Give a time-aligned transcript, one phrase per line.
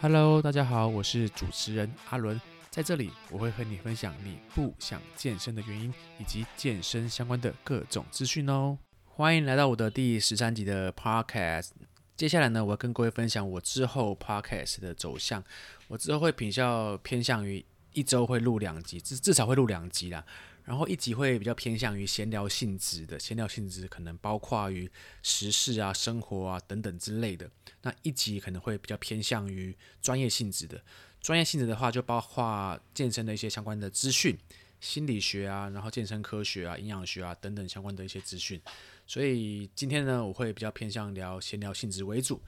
[0.00, 8.78] Hello，大家好，我是主持人阿伦，在这里我会和你分享你不想健身的原因，以及健身相关的各种资讯哦。
[9.06, 11.70] 欢迎来到我的第十三集的 Podcast。
[12.16, 15.42] 接下来呢，我要跟各位分享我之后 Podcast 的走向。
[15.88, 20.24] 我之后会比较偏向于一周会录两集，至至少会录两集啦。
[20.68, 24.86] 然后一集会比较偏向于闲聊性质的，闲聊性质可能包括于
[25.22, 27.50] 时事啊、生活啊等等之类的。
[27.80, 30.78] 那一集可能会比较偏向于专业性质的，
[31.22, 34.36] 专业性质的话就包括健身的一些相关的资讯、
[34.78, 38.60] 心理学啊，然后健身科学啊、营养学啊等等相关的一些资讯。
[39.08, 42.38] 所以今天呢，我会比较偏向聊闲聊性质为主。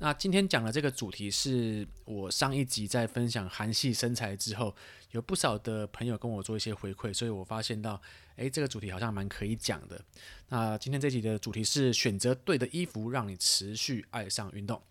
[0.00, 4.74] 那今天讲的这个主题是我上一集在分享韩系身材之后，
[5.10, 8.00] 有不少的朋友跟我做一些回馈，所以我发现到，
[8.36, 10.02] 诶，这个主题好像蛮可以讲的。
[10.48, 14.82] 那今天这集的主题是选择对的衣服，让你持续爱上运动。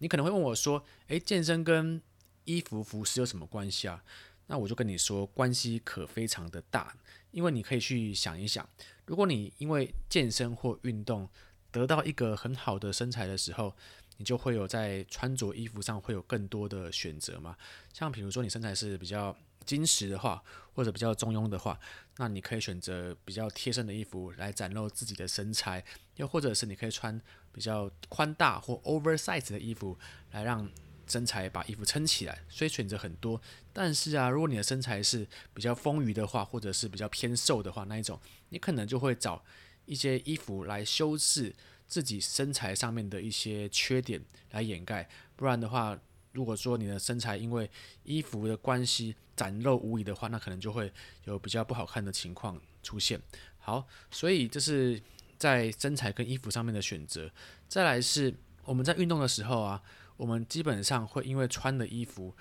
[0.00, 1.98] 你可能会问我说，诶，健身跟
[2.44, 4.04] 衣服服饰有什么关系啊？
[4.48, 6.94] 那我就跟你说，关系可非常的大，
[7.30, 8.68] 因为你可以去想一想。
[9.06, 11.28] 如果你因为健身或运动
[11.70, 13.74] 得到一个很好的身材的时候，
[14.16, 17.56] 你就会有在穿着衣服上会有更多的选择嘛。
[17.92, 21.78] 像比如说你身材是比较精实的话，或者比较中庸的话，
[22.16, 25.84] 那你可以选择比较贴身的衣服来展露自己的身材，
[26.16, 27.20] 又或者是你可以穿
[27.52, 29.98] 比较宽大或 oversize 的衣服
[30.30, 30.70] 来让
[31.06, 32.42] 身材把衣服撑起来。
[32.48, 33.40] 所以选择很多。
[33.72, 38.20] 但是啊，如果你的身材是比较丰腴的话，或者是比较偏瘦的话，那一种。
[38.50, 39.44] 你可能就会找
[39.84, 41.52] 一些衣服来修饰
[41.88, 45.98] 自己身材上面的一些缺点来掩盖，不然的话，
[46.32, 47.68] 如果说你的身材因为
[48.04, 50.92] 衣服的关系展露无遗的话，那可能就会
[51.24, 53.20] 有比较不好看的情况出现。
[53.58, 55.02] 好，所以这是
[55.36, 57.30] 在身材跟衣服上面的选择。
[57.68, 58.32] 再来是
[58.64, 59.82] 我们在运动的时候啊，
[60.16, 62.34] 我们基本上会因为穿的衣服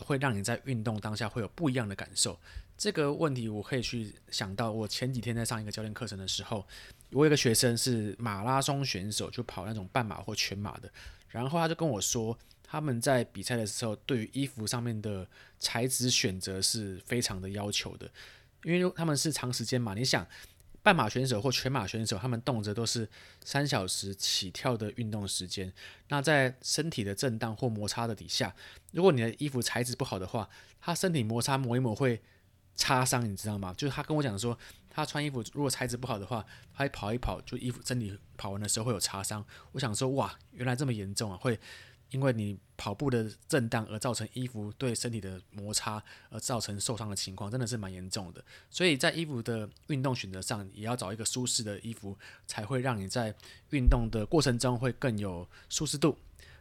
[0.00, 2.38] 会让你在运动当下会有不一样的感受。
[2.76, 6.66] 这个问题我可以去想到，我前几天在上一个教练课程的时候，
[7.10, 10.90] 我有一个学生是马拉松选手，就跑那种半马或全马的，
[11.28, 15.24] 然后他就跟我说，他们在比赛的时候，对于衣服上面的
[15.60, 18.10] 材质选择是非常的要求的，
[18.64, 20.26] 因为他们是长时间嘛，你想，
[20.84, 23.08] 半马选手或全马选手，他们动辄都是
[23.42, 25.72] 三小时起跳的运动时间，
[26.08, 28.54] 那在身体的震荡或摩擦的底下，
[28.92, 30.48] 如果你的衣服材质不好的话，
[30.80, 32.22] 他身体摩擦磨一磨会。
[32.76, 33.72] 擦伤，你知道吗？
[33.76, 34.58] 就是他跟我讲说，
[34.90, 39.46] 他穿衣服如果材质不好的话，他一跑一跑，就衣服身体跑完的时候会有擦伤。
[39.70, 41.36] 我想说，哇，原来这么严重啊！
[41.36, 41.56] 会
[42.14, 48.42] 因为你跑步的震荡而造成衣服对身体的摩擦而造成受伤的情况，真的是蛮严重的。
[48.70, 52.16] 所以在衣服的运动选择上，也要找一个舒适的衣服，
[52.46, 53.34] 才会让你在
[53.70, 56.16] 运动的过程中会更有舒适度。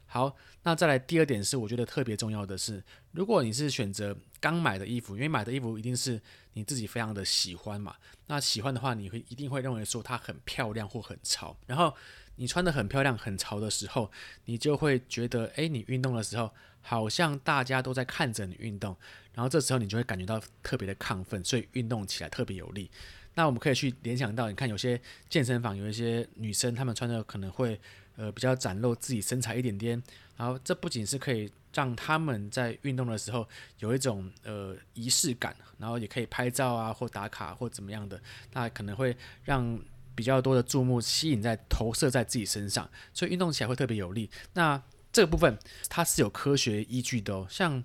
[0.08, 6.20] 好，那再来第二点是，我觉得特别重要的是，如果你是选择刚买的衣服，因为买的衣服一定是
[6.54, 11.96] 你自己非常的喜欢嘛，那喜欢的话，你会一定会认为说它很漂亮或很潮，然后
[12.36, 14.12] 你穿得很漂亮很潮的时候，
[14.46, 16.52] 你就会觉得，诶，你运动的时候
[16.82, 18.96] 好像大家都在看着你运动，
[19.34, 22.90] 然后这时候你就会感觉到特别的亢奋，所以运动起来特别有力。
[23.36, 25.00] 那我们可以去联想到，你看有些
[25.30, 27.80] 健身房有一些女生，她们穿的可能会。
[28.16, 30.00] 呃，比较展露自己身材一点点，
[30.38, 33.44] 然后这不仅是可以让他们在运动的时候
[33.80, 39.80] 有一种呃仪式感，然后也可以拍照啊或打卡或怎么样的，那可能会让
[40.16, 44.30] 比较多的注目吸引在投射在自己身上，所以运动起来会特别有力。
[44.54, 44.82] 那
[45.12, 45.58] 这个部分
[45.90, 47.84] 它是有科学依据的哦，像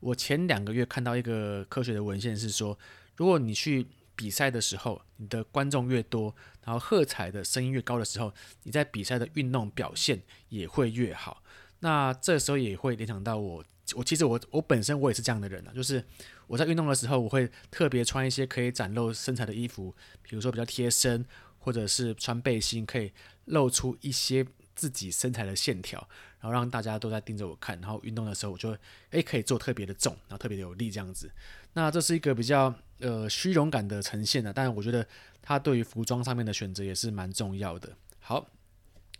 [0.00, 2.78] 我前两个月看到一个科学的文献是说，
[3.16, 6.34] 如果你去比赛的时候，你的观众越多，
[6.64, 11.42] 然后喝彩的声音越高的时候，你在比赛的运动表现也会越好。
[11.80, 16.04] 那这时候也会联想到我，我其实我我本身我也是这样的人啊，就是
[16.46, 21.24] 我在运动的时候，我会特别穿一些可以展露身材的衣服，比如说比较贴身，
[21.62, 23.10] 或者是穿背心可以
[23.46, 25.98] 露出一些自己身材的线条，
[26.40, 27.80] 然后让大家都在盯着我看。
[27.80, 28.78] 然后运动的时候，我就会
[29.12, 31.30] 诶可以做特别的重，然后特别的有力这样子。
[31.72, 32.74] 那这是一个比较。
[32.98, 35.04] 呃，虚荣感的呈现呢，但是我觉得
[35.42, 37.90] 它对于服装上面的选择也是蛮重要的。
[38.20, 38.46] 好，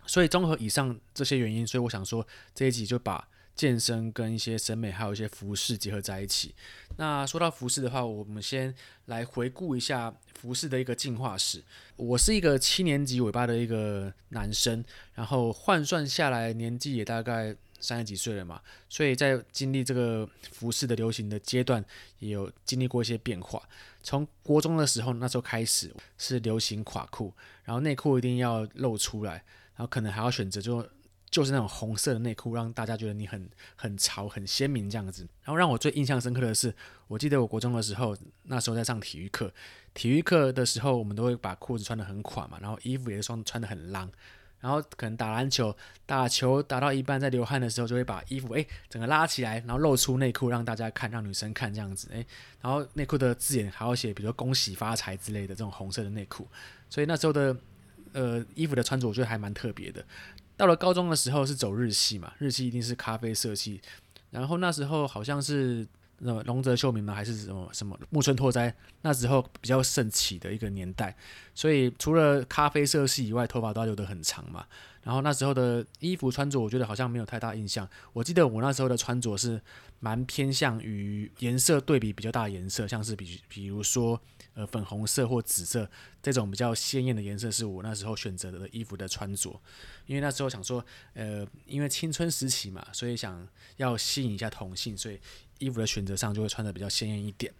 [0.05, 2.25] 所以综合以上这些原因，所以我想说
[2.55, 6.53] 这一集就把健身跟一些审美还有一些服饰结合在一起。
[6.97, 8.73] 那说到服饰的话，我们先
[9.05, 11.63] 来回顾一下服饰的一个进化史。
[11.95, 14.83] 我是一个七年级尾巴的一个男生，
[15.15, 17.55] 然后换算下来年纪也大概。
[17.83, 21.83] 三十几岁了嘛，所以在经历这个服饰的流行的阶段，
[22.19, 23.61] 也有经历过一些变化。
[24.01, 27.33] 从国中的时候，那时候开始是流行垮裤，
[27.65, 29.33] 然后内裤一定要露出来，
[29.75, 30.87] 然后可能还要选择就
[31.33, 35.27] 就是那种红色的内裤，让大家觉得你很很潮、很鲜明这样子。
[35.41, 36.71] 然后让我最印象深刻的是，
[37.07, 39.51] 我记得我国中的时候，那时候在上体育课，
[39.95, 44.07] 体育课的时候我们都会把裤子穿得很垮嘛，然后衣服也是穿穿得很浪。
[44.59, 45.75] 然后可能打篮球，
[46.05, 52.23] 打球打到一半在流汗的时候，就会把衣服诶整个拉起来，然后露出内裤让大家看，让女生看这样子诶。
[52.61, 56.47] 然后内裤的字眼还要写，比如说恭喜发财之类的这种红色的内裤。
[56.89, 57.57] 所以那时候的
[58.13, 60.05] 呃衣服的穿着，我觉得还蛮特别的。
[60.57, 63.81] 到了高中的时候是走日系嘛，日系一定是咖啡色系。
[64.31, 65.87] 然后那时候好像是。
[66.25, 67.13] 那么龙泽秀明嘛？
[67.13, 68.73] 还是什么什么木村拓哉？
[69.01, 71.13] 那时候比较盛起的一个年代，
[71.53, 74.65] 所以除了咖啡色系以外，头发都要留得很长嘛。
[75.03, 77.87] 然后那时候的衣服穿着，我觉得好像没有太大印象。
[78.13, 79.61] 我记得我那时候的穿着是
[79.99, 84.19] 蛮偏向于颜色对比比较大的颜色，像是比比如说
[84.53, 85.89] 呃粉红色或紫色
[86.21, 89.61] 这种比较鲜艳的颜色，是我那时候选择的衣服的穿着。
[90.05, 90.83] 因为那时候想说，
[91.13, 93.47] 呃，因为青春时期嘛，所以想
[93.77, 95.19] 要吸引一下同性，所以。
[95.59, 97.53] 衣服的选择上就会穿得比较鲜艳一点。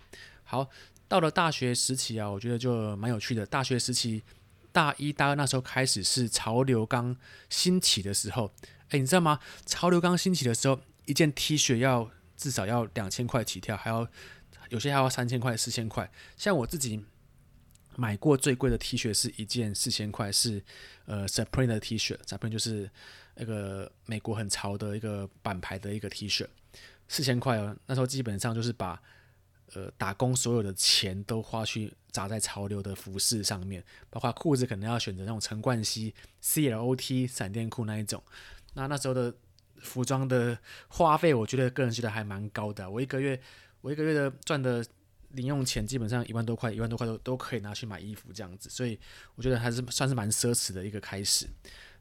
[0.44, 0.68] 好，
[1.08, 3.46] 到了大学时期啊，我觉得就蛮有趣的。
[3.46, 4.22] 大学时期，
[4.74, 7.16] 大一、大二那时候开始是潮流刚
[7.50, 8.52] 兴起的时候。
[8.90, 9.40] 诶，你知道吗？
[9.66, 14.06] 潮流刚兴起的时候，一件 T 恤要至少要两千块起跳，还要
[14.70, 16.12] 有些还要三千块、四千块。
[16.36, 17.04] 像我自己
[17.96, 20.64] 买过最贵的 T 恤是一件四千块，是
[21.06, 22.90] 呃 Supreme 的 T 恤，Supreme 就是
[23.36, 26.46] 那个美国很潮的一个板牌的一个 T 恤。
[27.08, 29.02] 四千块哦，那时候基本上就是把
[29.74, 38.24] 呃打工所有的钱都花去砸在潮流的服饰上面，包括裤子可能要选择那种陈冠希 CLOT 闪电裤那一种。
[38.76, 39.34] 那那时候的
[39.82, 40.58] 服装的
[40.88, 42.90] 花费，我觉得个人觉得还蛮高的。
[42.90, 43.38] 我一个月
[43.82, 44.86] 我一个月的赚的
[45.32, 48.98] 零用钱基本上一万多块，一万多块都都可以拿去买衣服这样子，所以
[49.36, 51.48] 我觉得还是算是蛮奢侈的一个开始。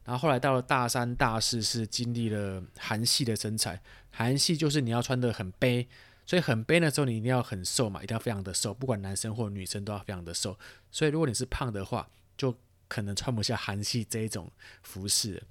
[0.05, 3.81] 然后后来到了大三、大四，是经历了韩系的身材。
[4.11, 5.87] 韩系就是你要穿得很背，
[6.25, 10.57] 所以很背的时候你一定要很瘦嘛，一定要非常的瘦，不管男生或女生都要非常的瘦。
[10.91, 12.55] 所以如果你是胖的话，就
[12.87, 15.41] 可能穿不下韩系这一种服饰。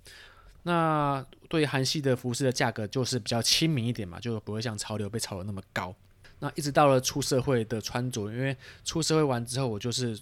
[0.62, 5.94] 那对于韩系的服饰的价格就是比较亲民一点嘛，就不会像潮流被炒得那么高。
[6.38, 10.20] 那一直到了出社会的穿着，因为出社会完之后，我就是。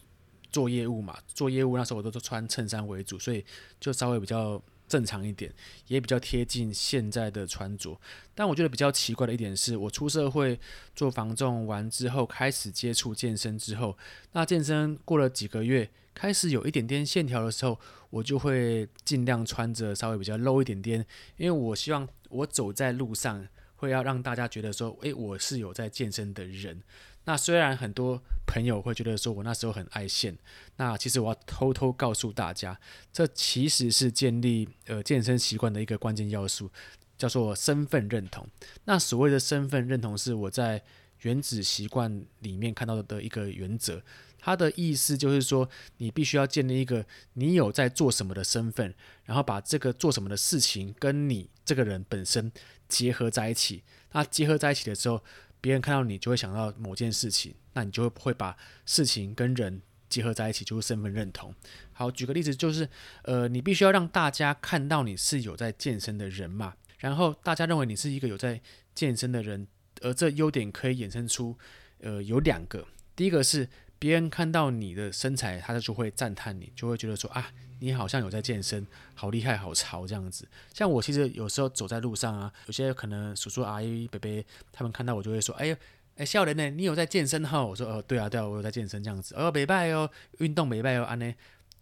[0.52, 3.47] 做业务嘛，做业务那时候我都穿衬衫为主，所以
[3.79, 5.54] 就稍微比较正常一点，
[5.87, 7.96] 也比较贴近现在的穿着。
[8.34, 10.58] 但我觉得比较奇怪的一点是，我出社会
[10.96, 13.96] 做房仲完之后，开始接触健身之后，
[14.32, 17.78] 那健身过了几个月，开始有一点点线条的时候，
[18.10, 21.06] 我就会尽量穿着稍微比较露一点点，
[21.37, 23.46] 因为我希望我走在路上
[23.76, 26.82] 会要让大家觉得说，诶，我是有在健身的人。
[27.31, 30.37] 那虽然很多朋友会觉得说我那时候很爱现，
[30.79, 32.77] 那其实我要偷偷告诉大家，
[33.12, 36.69] 这其实是建立呃健身习惯的一个关键要素，
[37.17, 38.44] 叫做身份认同。
[38.87, 40.82] 那所谓的身份认同是我在
[41.21, 44.03] 原子习惯里面看到的一个原则，
[44.41, 45.69] 它的意思就是说，
[45.99, 48.93] 你必须要建立一个你有在做什么的身份，
[49.23, 52.50] 然后把这个做什么的事情跟你这个人本身
[52.88, 53.85] 结合在一起。
[54.11, 55.23] 那结合在一起的时候，
[55.61, 61.55] 别人看到你就会想到某件事情，那你就会把事情跟人结合在一起，就是身份认同。
[61.93, 62.89] 好，举个例子，就是
[63.23, 68.61] 呃，你必须要让大家看到你是有在健身的人嘛，然后大家认为你是一个有在
[68.95, 69.67] 健身的人，
[70.01, 71.57] 而这优点可以衍生出
[72.00, 73.69] 呃有两个，第一个是
[74.00, 77.52] 别人看到你的身材，他就会赞叹你，就会觉得说啊。
[77.83, 80.47] 你好像有在健身，好厉害，好潮这样子。
[80.75, 85.76] 像我其实有时候走在路上啊，有些可能叔叔阿姨伯伯他们看到我就会说：“哎呦，
[86.16, 91.35] 哎，笑人呢，你有在健身哈？”我说：“哦，对啊，对啊，我有在健身这样子。”哦，美拜哦，运动美拜哦，安呢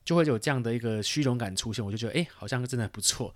[0.04, 3.34] 就会有这样的一个虚荣感出现，我就觉得哎，好像真的不错。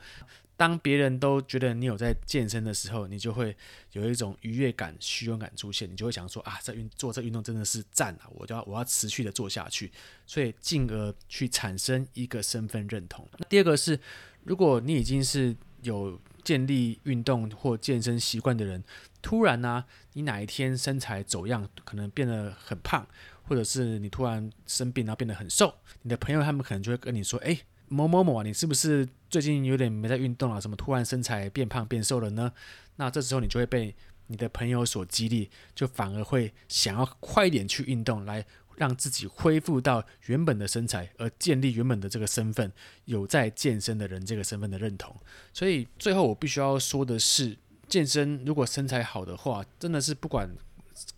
[0.57, 3.57] 当别人都觉得你有在健身的时候，你就会
[3.93, 8.29] 有一种愉悦感、虚荣感出现，你就会想说啊，这运做这运动真的是赞啊！
[8.31, 9.91] 我就要我要持续的做下去，
[10.25, 13.27] 所以进而去产生一个身份认同。
[13.39, 13.99] 那第二个是，
[14.45, 18.85] 如果你已经是有建立运动或健身习惯的人，
[19.21, 23.05] 突然呢、你哪一天身材走样，可能变得很胖，
[23.43, 27.59] 或者是你突然生病然后变得很瘦，你的朋友他们可能就会跟你说，哎。
[27.93, 30.59] 某某某啊，你是不是最近有点没在运动啊？
[30.59, 32.51] 什么突然身材变胖变瘦了呢？
[32.97, 33.95] 那这时候你就会被
[34.29, 38.47] 你的朋友所激励，就反而会想要快点去运动，来
[38.77, 42.73] 让自己恢复到原本的身材，而建立原本的这个身份，
[43.05, 45.15] 有在健身的人这个身份的认同。
[45.53, 47.55] 所以最后我必须要说的是，
[47.89, 50.49] 健身如果身材好的话，真的是不管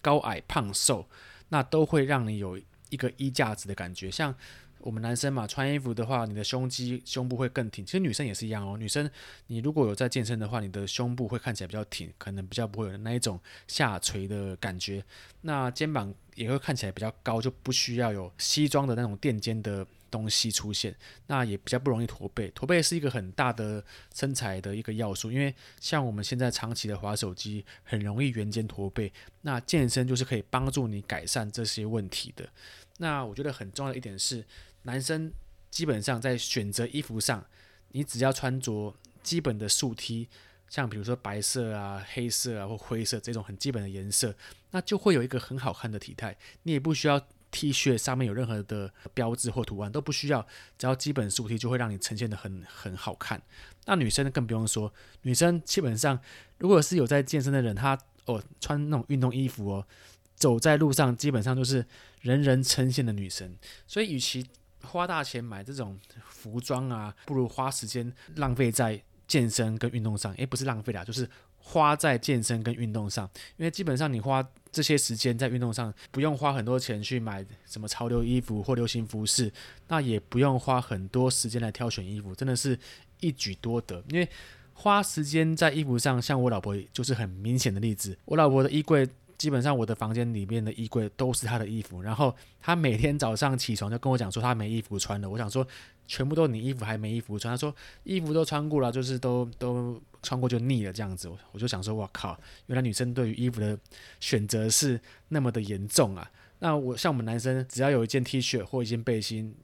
[0.03, 1.07] 高矮胖瘦，
[1.51, 4.35] 那都会让你有一个衣架子的感觉，像。
[4.85, 7.87] 我们男生嘛，穿衣服的话，你的胸肌、胸部会更挺。
[7.87, 8.77] 其实女生也是一样哦。
[8.77, 9.11] 女生，
[9.47, 15.03] 你如果有在健身的话，你的胸部会看起来比较挺，可能比较不会有那一种下垂的感觉。
[15.41, 20.95] 那肩膀也会看起来比较高，就不需要有西装的那种垫肩的东西出现。
[21.29, 22.51] 那也比较不容易驼背。
[22.51, 23.83] 驼背是一个很大的
[24.15, 29.11] 身材的一个要素，因为像我们现在长期的滑手机，很容易圆肩驼背。
[29.41, 32.47] 那健身就是可以帮助你改善这些问题的。
[32.99, 34.45] 那我觉得很重要的一点是，
[34.85, 35.33] 男生
[35.71, 37.45] 基本上在选择衣服上，
[37.89, 40.29] 你只要穿着基本的素 T，
[40.69, 44.35] 像比如说白色啊、黑色啊或灰色这种很基本的颜色，
[44.71, 46.37] 那就会有一个很好看的体态。
[46.63, 50.47] 你也不需要 T 恤上面有任何的标志或图案，都不需要，
[50.79, 53.43] 只要基本素 T 就会让你呈现得很很好看。
[53.87, 56.19] 那女生更不用说，女生基本上
[56.59, 59.87] 如果是有在健身的人，她哦穿那种运动衣服哦。
[60.37, 61.87] 走在路上，基本上都是
[62.21, 64.45] 人人称羡的女神，所以与其
[64.85, 65.99] 花大钱买这种
[66.29, 70.33] 服装啊，不如花时间浪费在健身跟运动上。
[70.35, 73.29] 诶，不是浪费啦，就是花在健身跟运动上。
[73.57, 79.53] 因为基本上你花这些时间在运动上，不用花很多钱去买什么潮流衣服或流行服饰，
[79.89, 82.79] 那也不用花很多时间来挑选衣服，真的是
[83.21, 84.05] 一举多得。
[84.11, 84.29] 因为
[84.75, 89.09] 花时间在衣服上，像我老婆就是很明显的例子，我老婆的衣柜。
[89.37, 95.29] 基本上我的房间里面的衣柜都是他的衣服，然后他每天早上起床就跟我讲说他没衣服穿了。
[95.29, 95.67] 我想说
[96.07, 101.29] 全部都你衣服还没衣服穿，他说衣服都穿过了，就是都都穿过就腻了这样子。
[101.53, 103.79] 我就想说哇靠，原来女生对于衣服的
[104.21, 106.31] 选择是那么的严重啊。
[106.59, 109.55] 那我像我们男生只要有一件 T 恤或一件背心，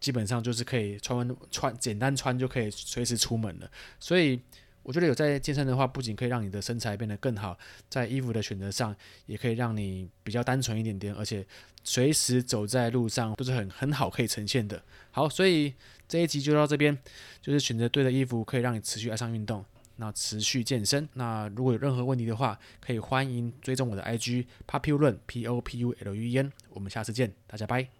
[0.00, 4.40] 基本上就是可以穿穿简单穿就可以随时出门了，所以。
[4.86, 7.58] 我觉得有在健身的话，不仅可以让你的身材变得更好，
[7.90, 8.94] 在衣服的选择上
[9.26, 11.44] 也可以让你比较单纯一点点，而且
[11.82, 14.80] 随时走在路上都是很很好可以呈现的。
[15.10, 15.74] 好，所以
[16.06, 16.96] 这一集就到这边，
[17.42, 19.64] 就是选择对的衣服可以让你持续爱上运动，
[19.96, 21.08] 那持续健身。
[21.14, 26.52] 那如果有任何问题的话，可以欢迎追踪我的 IG Populun P O P U L U N。
[26.70, 27.95] 我们下次见，大家拜。